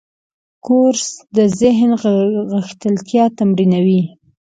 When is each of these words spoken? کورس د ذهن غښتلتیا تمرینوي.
کورس 0.65 1.05
د 1.35 1.37
ذهن 1.59 1.91
غښتلتیا 2.55 3.23
تمرینوي. 3.39 4.01